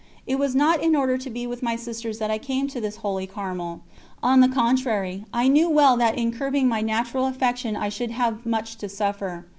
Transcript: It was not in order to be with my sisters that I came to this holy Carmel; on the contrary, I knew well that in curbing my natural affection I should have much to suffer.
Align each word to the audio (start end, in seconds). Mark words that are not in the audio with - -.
It 0.25 0.39
was 0.39 0.55
not 0.55 0.81
in 0.81 0.95
order 0.95 1.15
to 1.15 1.29
be 1.29 1.45
with 1.45 1.61
my 1.61 1.75
sisters 1.75 2.17
that 2.17 2.31
I 2.31 2.39
came 2.39 2.67
to 2.69 2.81
this 2.81 2.95
holy 2.95 3.27
Carmel; 3.27 3.81
on 4.23 4.39
the 4.39 4.47
contrary, 4.49 5.25
I 5.31 5.47
knew 5.47 5.69
well 5.69 5.95
that 5.95 6.17
in 6.17 6.31
curbing 6.31 6.67
my 6.67 6.81
natural 6.81 7.27
affection 7.27 7.75
I 7.75 7.89
should 7.89 8.09
have 8.09 8.43
much 8.43 8.77
to 8.77 8.89
suffer. 8.89 9.45